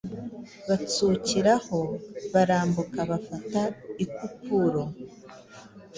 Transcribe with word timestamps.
Batsukiraho 0.67 1.79
barambuka, 2.33 2.99
bafata 3.11 3.61
i 4.03 4.05
Kupuro.» 4.15 4.83